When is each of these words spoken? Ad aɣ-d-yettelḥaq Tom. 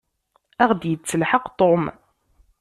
Ad 0.61 0.67
aɣ-d-yettelḥaq 0.69 1.45
Tom. 1.59 1.83